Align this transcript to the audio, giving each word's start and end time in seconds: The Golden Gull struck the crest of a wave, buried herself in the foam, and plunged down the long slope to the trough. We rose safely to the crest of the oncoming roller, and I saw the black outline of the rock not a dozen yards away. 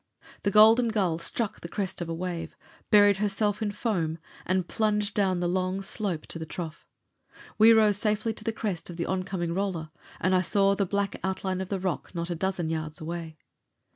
The 0.41 0.49
Golden 0.49 0.87
Gull 0.87 1.19
struck 1.19 1.59
the 1.61 1.67
crest 1.67 2.01
of 2.01 2.09
a 2.09 2.13
wave, 2.15 2.57
buried 2.89 3.17
herself 3.17 3.61
in 3.61 3.67
the 3.67 3.75
foam, 3.75 4.17
and 4.47 4.67
plunged 4.67 5.13
down 5.13 5.41
the 5.41 5.47
long 5.47 5.83
slope 5.83 6.25
to 6.29 6.39
the 6.39 6.45
trough. 6.47 6.87
We 7.59 7.71
rose 7.71 7.97
safely 7.97 8.33
to 8.33 8.43
the 8.43 8.51
crest 8.51 8.89
of 8.89 8.97
the 8.97 9.05
oncoming 9.05 9.53
roller, 9.53 9.91
and 10.19 10.33
I 10.33 10.41
saw 10.41 10.73
the 10.73 10.87
black 10.87 11.19
outline 11.23 11.61
of 11.61 11.69
the 11.69 11.79
rock 11.79 12.15
not 12.15 12.31
a 12.31 12.35
dozen 12.35 12.69
yards 12.71 12.99
away. 12.99 13.37